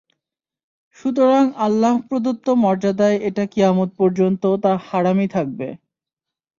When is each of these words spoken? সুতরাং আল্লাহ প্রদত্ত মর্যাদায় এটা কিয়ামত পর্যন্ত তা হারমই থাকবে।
সুতরাং 0.97 1.45
আল্লাহ 1.57 1.93
প্রদত্ত 2.07 2.47
মর্যাদায় 2.63 3.17
এটা 3.19 3.43
কিয়ামত 3.45 3.89
পর্যন্ত 3.97 4.43
তা 4.63 4.71
হারমই 4.87 5.27
থাকবে। 5.27 5.67